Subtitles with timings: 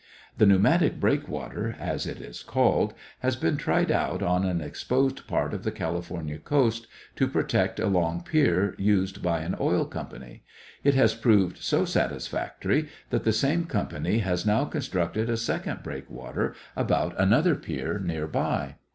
[0.35, 5.53] The "pneumatic breakwater," as it is called, has been tried out on an exposed part
[5.53, 10.41] of the California coast, to protect a long pier used by an oil company.
[10.83, 16.55] It has proved so satisfactory that the same company has now constructed a second breakwater
[16.75, 18.77] about another pier near by.